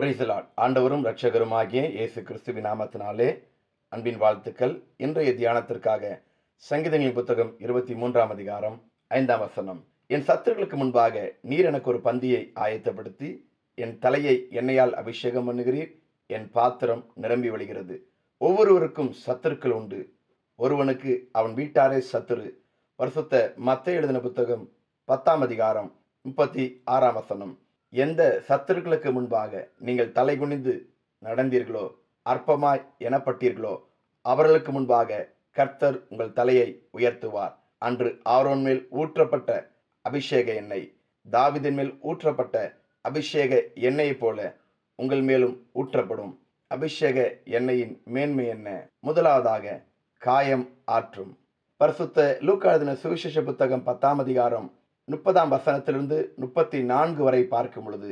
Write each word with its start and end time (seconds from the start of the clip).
பிரைசலாட் 0.00 0.46
ஆண்டவரும் 0.56 1.02
இரட்சகருமாகிய 1.04 1.90
இயேசு 1.90 2.22
கிறிஸ்துவின் 2.22 2.64
நாமத்தினாலே 2.64 3.44
அன்பின் 3.88 4.16
வாழ்த்துக்கள். 4.16 4.82
இன்றைய 4.96 5.32
தியானத்திற்காக 5.32 6.22
சங்கீதங்களின் 6.70 7.12
புத்தகம் 7.12 7.54
இருபத்தி 7.58 7.94
மூன்றாம் 7.94 8.30
அதிகாரம் 8.30 8.82
ஐந்தாம் 9.06 9.38
வசனம். 9.38 9.84
என் 10.06 10.22
சத்துருக்களுக்கு 10.22 10.74
முன்பாக 10.74 11.34
நீர் 11.40 11.64
எனக்கு 11.64 11.90
ஒரு 11.90 12.00
பந்தியை 12.04 12.50
ஆயத்தப்படுத்தி 12.54 13.44
என் 13.74 13.98
தலையை 13.98 14.46
எண்ணெயால் 14.50 14.92
அபிஷேகம் 14.92 15.46
பண்ணுகிறீர் 15.48 15.92
என் 16.26 16.50
பாத்திரம் 16.50 17.12
நிரம்பி 17.14 17.50
வழிகிறது. 17.50 17.98
ஒவ்வொருவருக்கும் 18.36 19.14
சத்துருக்கள் 19.26 19.76
உண்டு. 19.80 20.12
ஒருவனுக்கு 20.56 21.28
அவன் 21.32 21.54
வீட்டாரே 21.54 22.02
சத்துரு. 22.12 22.50
பரிசுத்த 22.94 23.54
மத்த 23.66 23.84
எழுதின 23.84 24.18
புத்தகம் 24.18 24.68
பத்தாம் 25.04 25.40
அதிகாரம் 25.40 26.00
முப்பத்தி 26.20 26.80
ஆறாம் 26.84 27.14
வசனம். 27.14 27.58
எந்த 27.92 28.42
சத்துருக்களுக்கு 28.48 29.12
முன்பாக 29.12 29.68
நீங்கள் 29.78 30.12
தலை 30.12 30.38
குனிந்து 30.38 30.88
நடந்தீர்களோ 31.24 31.94
அற்பமாய் 32.30 32.84
எனப்பட்டீர்களோ 32.98 33.78
அவர்களுக்கு 34.20 34.72
முன்பாக 34.72 35.28
கர்த்தர் 35.50 36.06
உங்கள் 36.08 36.32
தலையை 36.32 36.86
உயர்த்துவார். 36.96 37.54
அன்று 37.78 38.18
ஆரோன் 38.22 38.60
மேல் 38.60 38.88
ஊற்றப்பட்ட 38.92 39.66
அபிஷேக 40.00 40.54
எண்ணெய் 40.54 40.96
தாவிதின் 41.30 41.72
மேல் 41.72 41.98
ஊற்றப்பட்ட 42.02 42.74
அபிஷேக 43.00 43.62
எண்ணெயைப் 43.74 44.18
போல 44.18 44.56
உங்கள் 44.94 45.20
மேலும் 45.20 45.66
ஊற்றப்படும். 45.74 46.36
அபிஷேக 46.66 47.38
எண்ணெயின் 47.44 48.02
மேன்மை 48.04 48.46
என்ன? 48.46 48.86
முதலாவதாக 49.00 49.84
காயம் 50.18 50.68
ஆற்றும். 50.84 51.38
பரிசுத்த 51.76 52.36
லூக்காதின 52.40 52.92
சுவிசேஷ 52.92 53.42
புத்தகம் 53.42 53.82
பத்தாம் 53.82 54.18
அதிகாரம் 54.18 54.79
முப்பதாம் 55.10 55.52
வசனத்திலிருந்து 55.52 56.18
முப்பத்தி 56.42 56.78
நான்கு 56.82 57.22
வரை 57.22 57.42
பார்க்கும் 57.44 57.84
பொழுது 57.84 58.10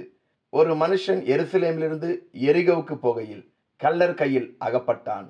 ஒரு 0.52 0.72
மனுஷன் 0.74 1.20
எருசலேமிலிருந்து 1.34 2.10
எரிகவுக்கு 2.48 2.94
போகையில் 3.02 3.44
கள்ளர் 3.80 4.14
கையில் 4.14 4.48
அகப்பட்டான். 4.66 5.26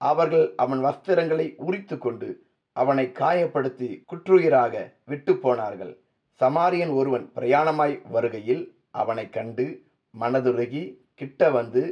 அவர்கள் 0.00 0.46
அவன் 0.56 0.82
வஸ்திரங்களை 0.84 1.46
உரித்து 1.56 1.96
கொண்டு 1.98 2.28
அவனை 2.76 3.04
காயப்படுத்தி 3.18 3.88
குற்றுயிராக 4.10 4.74
விட்டு 5.04 5.32
போனார்கள். 5.36 5.92
சமாரியன் 6.40 6.92
ஒருவன் 6.94 7.26
பிரயாணமாய் 7.36 7.96
வருகையில் 8.14 8.62
அவனை 8.90 9.24
கண்டு 9.30 9.66
மனதுருகி 10.14 10.84
கிட்ட 11.14 11.50
வந்து 11.50 11.82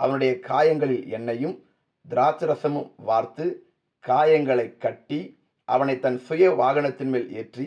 அவனுடைய 0.00 0.32
காயங்களில் 0.50 1.04
எண்ணெயும் 1.18 1.56
திராட்சரசமும் 2.04 2.90
வார்த்து 3.08 3.46
காயங்களை 4.04 4.66
கட்டி 4.84 5.20
அவனை 5.68 5.94
தன் 6.04 6.18
சுய 6.28 6.44
வாகனத்தின் 6.60 7.12
மேல் 7.14 7.28
ஏற்றி 7.40 7.66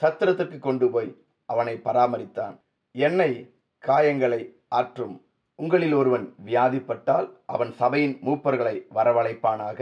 சத்திரத்திற்கு 0.00 0.58
கொண்டு 0.58 0.90
போய் 0.90 1.10
அவனை 1.44 1.80
பராமரித்தான். 1.84 2.56
எண்ணெய் 2.94 3.38
காயங்களை 3.84 4.42
ஆற்றும் 4.68 5.16
உங்களில் 5.54 5.92
ஒருவன் 5.92 6.34
வியாதிப்பட்டால் 6.46 7.28
அவன் 7.46 7.72
சபையின் 7.72 8.18
மூப்பர்களை 8.22 8.74
வரவழைப்பானாக. 8.94 9.80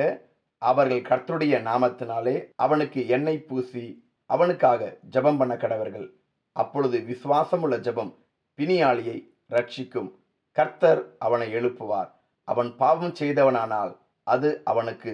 அவர்கள் 0.58 1.02
கர்த்தருடைய 1.02 1.56
நாமத்தினாலே 1.68 2.36
அவனுக்கு 2.56 3.08
எண்ணெய் 3.08 3.46
பூசி 3.48 3.84
அவனுக்காக 4.30 4.96
ஜெபம் 5.10 5.36
பண்ண 5.36 5.54
கடவர்கள். 5.54 6.08
அப்பொழுது 6.52 6.98
விசுவாசமுள்ள 6.98 7.76
ஜெபம் 7.86 8.12
பிணியாளியை 8.58 9.18
ரட்சிக்கும் 9.50 10.10
கர்த்தர் 10.52 11.02
அவனை 11.18 11.54
எழுப்புவார். 11.54 12.10
அவன் 12.44 12.76
பாவம் 12.76 13.14
செய்தவனானால் 13.20 13.92
அது 14.26 14.60
அவனுக்கு 14.64 15.12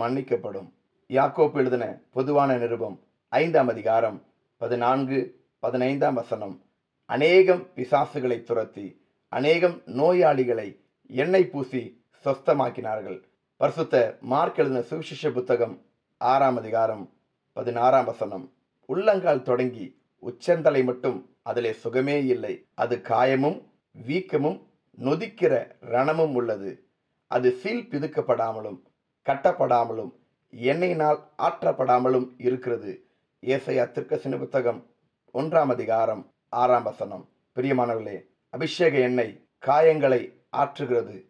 மன்னிக்கப்படும். 0.00 0.68
யாக்கோப்பு 1.08 1.54
எழுதின 1.54 1.86
பொதுவான 2.10 2.56
நிருபம் 2.56 2.96
ஐந்தாம் 3.28 3.68
அதிகாரம் 3.68 4.18
பதினான்கு 4.56 5.44
பதினைந்தாம் 5.58 6.14
வசனம். 6.14 6.62
அநேகம் 7.04 7.66
பிசாசுகளை 7.74 8.42
துரத்தி 8.42 9.00
அநேகம் 9.28 9.82
நோயாளிகளை 9.86 10.80
எண்ணெய் 11.08 11.48
பூசி 11.48 12.04
சொஸ்தமாக்கினார்கள். 12.24 13.22
பரிசுத்த 13.56 14.18
மார்க் 14.20 14.58
எழுதின 14.58 14.82
சுவிசேஷ 14.82 15.30
புத்தகம் 15.30 15.82
ஆறாம் 16.16 16.56
அதிகாரம் 16.56 17.12
பதினாறாம் 17.52 18.04
வசனம். 18.04 18.52
உள்ளங்கால் 18.86 19.42
தொடங்கி 19.42 20.00
உச்சந்தலை 20.18 20.84
மட்டும் 20.84 21.36
அதிலே 21.42 21.72
சுகமே 21.72 22.24
இல்லை. 22.24 22.64
அது 22.74 22.96
காயமும் 22.96 23.62
வீக்கமும் 24.06 24.60
நொதிக்கிற 25.00 25.70
ரணமும் 25.80 26.34
உள்ளது. 26.34 26.84
அது 27.26 27.52
சீல் 27.52 27.88
பிதுக்கப்படாமலும் 27.90 28.80
கட்டப்படாமலும் 29.24 30.12
எண்ணெயினால் 30.56 31.20
ஆற்றப்படாமலும் 31.38 32.28
இருக்கிறது. 32.38 33.04
ஏசையா 33.44 33.84
திருக்கசின 33.84 34.38
புத்தகம் 34.38 34.90
ஒன்றாம் 35.34 35.66
அதிகாரம் 35.66 36.32
ஆறாம் 36.48 36.82
வசனம். 36.82 37.28
பிரியமானவர்களே 37.54 38.20
அபிஷேக 38.50 38.98
எண்ணெய் 38.98 39.46
காயங்களை 39.66 40.32
ஆற்றுகிறது. 40.56 41.24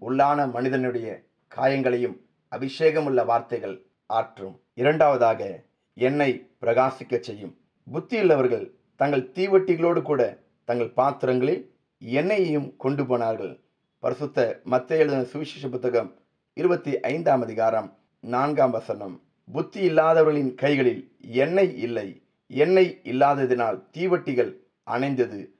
உள்ளான 0.00 0.50
மனிதனுடைய 0.50 1.22
காயங்களையும் 1.56 2.16
அபிஷேகமுள்ள 2.50 3.24
வார்த்தைகள் 3.24 3.86
ஆற்றும். 4.06 4.60
இரண்டாவதாக 4.74 5.62
எண்ணெய் 5.94 6.50
பிரகாசிக்க 6.60 7.20
செய்யும். 7.20 7.58
புத்தியுள்ளவர்கள் 7.92 8.70
தங்கள் 8.96 9.30
தீவட்டிகளோடு 9.34 10.02
கூட 10.02 10.38
தங்கள் 10.64 10.90
பாத்திரங்களில் 10.90 11.74
எண்ணெயையும் 12.04 12.76
கொண்டு 12.76 13.06
போனார்கள். 13.06 13.60
பரிசுத்த 13.98 14.60
மத்திய 14.64 15.00
எழுதின 15.00 15.22
சுவிசேஷ 15.22 15.68
புத்தகம் 15.68 16.18
இருபத்தி 16.52 17.00
ஐந்தாம் 17.00 17.42
அதிகாரம் 17.42 17.98
நான்காம் 18.20 18.70
வசனம். 18.70 19.22
புத்தி 19.52 19.80
இல்லாதவர்களின் 19.88 20.54
கைகளில் 20.54 21.16
எண்ணெய் 21.20 21.78
இல்லை. 21.78 22.22
எண்ணெய் 22.46 23.00
இல்லாததினால் 23.04 23.82
தீவட்டிகள் 23.92 24.56
அணைந்தது. 24.90 25.50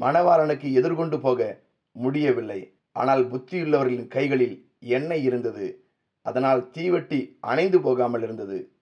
மணவாளனுக்கு 0.00 0.72
எதிர்கொண்டு 0.72 1.20
போக 1.20 1.60
முடியவில்லை. 1.92 2.72
ஆனால் 2.92 3.22
புத்தியுள்ளவர்களின் 3.30 4.08
கைகளில் 4.08 4.70
எண்ணெய் 4.78 5.24
இருந்தது. 5.24 5.84
அதனால் 6.22 6.70
தீவட்டி 6.74 7.36
அணைந்து 7.40 7.80
போகாமல் 7.80 8.22
இருந்தது. 8.22 8.72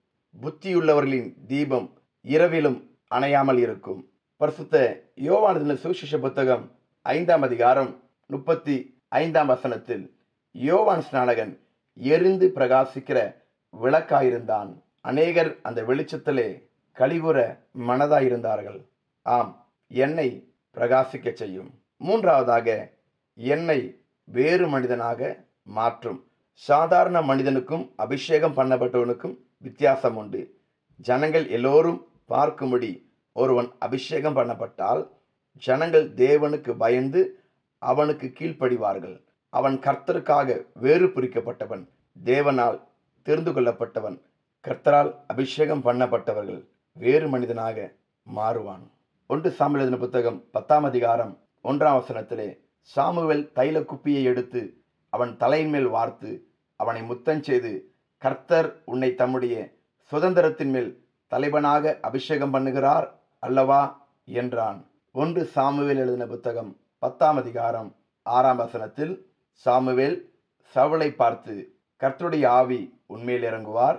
புத்தியுள்ளவர்களின் 0.42 1.34
தீபம் 1.46 1.98
இரவிலும் 2.22 2.90
அணையாமல் 3.06 3.58
இருக்கும். 3.58 4.10
பரிசுத்த 4.36 5.04
யோவானதின 5.16 5.74
சுவிசேஷ 5.74 6.18
புத்தகம் 6.18 6.70
ஐந்தாம் 7.02 7.42
அதிகாரம் 7.42 8.02
முப்பத்தி 8.26 9.00
ஐந்தாம் 9.08 9.46
வசனத்தில் 9.46 10.04
யோவான் 10.52 11.04
ஸ்நானகன் 11.10 11.58
எரிந்து 11.94 12.52
பிரகாசிக்கிற 12.54 13.38
விளக்காயிருந்தான். 13.72 14.82
அநேகர் 15.00 15.56
அந்த 15.62 15.82
வெளிச்சத்திலே 15.82 16.68
கழிவுற 16.94 17.58
மனதாயிருந்தார்கள். 17.78 18.84
ஆம் 19.22 19.66
என்னை 19.88 20.52
பிரகாசிக்க 20.74 21.32
செய்யும். 21.32 21.70
மூன்றாவதாக 21.96 22.90
என்னை 23.34 24.00
வேறு 24.24 24.68
மனிதனாக 24.68 25.44
மாற்றும். 25.62 26.24
சாதாரண 26.52 27.22
மனிதனுக்கும் 27.22 27.92
அபிஷேகம் 27.96 28.56
பண்ணப்பட்டவனுக்கும் 28.56 29.36
வித்தியாசம் 29.58 30.16
உண்டு. 30.16 30.60
ஜனங்கள் 30.96 31.48
எல்லோரும் 31.48 32.06
பார்க்கும்படி 32.28 33.02
ஒருவன் 33.32 33.70
அபிஷேகம் 33.78 34.36
பண்ணப்பட்டால் 34.36 35.08
ஜனங்கள் 35.56 36.12
தேவனுக்கு 36.12 36.76
பயந்து 36.76 37.38
அவனுக்கு 37.78 38.32
கீழ்ப்படிவார்கள். 38.38 39.24
அவன் 39.48 39.78
கர்த்தருக்காக 39.78 40.66
வேறு 40.74 41.06
பிரிக்கப்பட்டவன். 41.06 41.88
தேவனால் 42.24 42.86
தெரிந்து 43.28 43.53
கொள்ளப்பட்டவன் 43.53 44.21
கர்த்தரால் 44.65 45.11
அபிஷேகம் 45.27 45.84
பண்ணப்பட்டவர்கள் 45.84 46.69
வேறு 46.93 47.28
மனிதனாக 47.28 47.93
மாறுவான். 48.37 48.84
ஒன்று 49.27 49.50
சாமியல் 49.59 49.72
எழுதின 49.72 49.97
புத்தகம் 49.97 50.44
பத்தாம் 50.50 50.84
அதிகாரம் 50.84 51.39
ஒன்றாம் 51.65 51.99
வசனத்திலே 51.99 52.59
சாமுவேல் 52.81 53.50
தைல 53.55 53.84
குப்பியை 53.84 54.22
எடுத்து 54.22 54.62
அவன் 55.09 55.37
தலையின் 55.37 55.69
மேல் 55.69 55.87
வார்த்து 55.87 56.31
அவனை 56.77 57.03
முத்தம் 57.03 57.43
செய்து 57.43 57.93
கர்த்தர் 58.19 58.83
உன்னை 58.84 59.15
தம்முடைய 59.15 59.72
சுதந்திரத்தின் 60.12 60.71
மேல் 60.71 60.91
தலைவனாக 61.27 61.99
அபிஷேகம் 62.00 62.55
பண்ணுகிறார் 62.55 63.09
அல்லவா? 63.39 63.83
என்றான். 64.25 64.87
ஒன்று 65.12 65.45
சாமுவேல் 65.45 65.97
எழுதின 65.97 66.27
புத்தகம் 66.27 66.77
பத்தாம் 66.99 67.37
அதிகாரம் 67.37 67.97
ஆறாம் 68.22 68.56
வசனத்தில் 68.56 69.15
சாமுவேல் 69.51 70.33
சவுளை 70.74 71.10
பார்த்து 71.15 71.77
கர்த்தருடைய 72.01 72.47
ஆவி 72.47 72.97
உண்மையில் 73.13 73.47
இறங்குவார். 73.51 73.99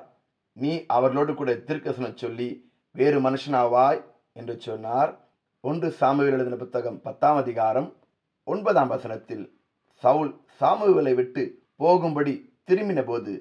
நீ 0.57 0.71
அவர்களோடு 0.95 1.33
கூட 1.33 1.51
திருக்கசனம் 1.67 2.21
சொல்லி 2.23 2.49
வேறு 2.95 3.17
மனுஷனாவாய் 3.21 4.01
என்று 4.39 4.55
சொன்னார். 4.59 5.11
ஒன்று 5.63 5.87
சாமுவேல் 5.99 6.35
எழுதின 6.35 6.55
புத்தகம் 6.55 6.99
பத்தாம் 7.01 7.39
அதிகாரம் 7.43 7.89
ஒன்பதாம் 8.47 8.91
வசனத்தில் 8.93 9.45
சவுல் 10.03 10.31
சாமுவேலை 10.59 11.13
விட்டு 11.15 11.43
போகும்படி 11.75 12.33
திரும்பின 12.67 13.01
போது 13.05 13.33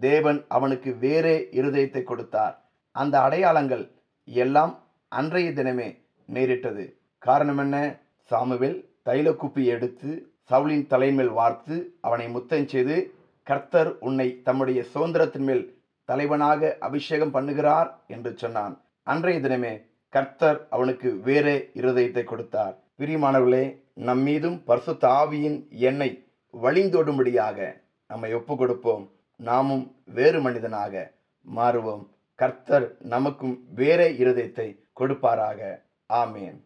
தேவன் 0.00 0.38
அவனுக்கு 0.48 0.90
வேறே 1.04 1.36
இருதயத்தை 1.50 2.02
கொடுத்தார். 2.02 2.54
அந்த 2.96 3.14
அடையாளங்கள் 3.20 3.84
எல்லாம் 4.24 4.72
அன்றைய 5.12 5.48
தினமே 5.50 5.88
நேரிட்டது. 6.28 6.84
காரணம் 7.18 7.58
என்ன? 7.58 7.76
சாமுவேல் 8.30 8.78
தைல 9.06 9.28
குப்பி 9.40 9.62
எடுத்து 9.74 10.10
சவுலின் 10.50 10.86
தலைமேல் 10.92 11.32
வார்த்து 11.38 11.76
அவனை 12.00 12.26
முத்தம் 12.28 12.68
செய்து 12.72 12.96
கர்த்தர் 13.48 13.90
உன்னை 13.98 14.26
தம்முடைய 14.42 14.80
சுதந்திரத்தின் 14.94 15.46
மேல் 15.48 15.64
தலைவனாக 16.08 16.76
அபிஷேகம் 16.80 17.34
பண்ணுகிறார் 17.34 17.88
என்று 18.06 18.30
சொன்னான். 18.36 18.74
அன்றைய 19.02 19.40
தினமே 19.40 19.72
கர்த்தர் 20.08 20.58
அவனுக்கு 20.70 21.10
வேறே 21.28 21.56
இருதயத்தை 21.74 22.24
கொடுத்தார். 22.24 22.74
பிரியமானவர்களே 22.98 23.64
நம் 23.94 24.22
மீதும் 24.22 24.58
பரிசுத்த 24.64 25.08
ஆவியின் 25.08 25.58
எண்ணெய் 25.88 26.16
வழிந்தோடும்படியாக 26.62 27.58
நம்மை 28.10 28.30
ஒப்பு 28.34 28.56
கொடுப்போம் 28.56 29.04
நாமும் 29.36 29.84
வேறு 30.04 30.40
மனிதனாக 30.40 30.94
மாறுவோம். 31.56 32.04
கர்த்தர் 32.34 32.86
நமக்கும் 33.14 33.56
வேறே 33.74 34.08
இருதயத்தை 34.22 34.68
கொடுப்பாராக. 35.00 35.60
ஆமேன். 36.10 36.58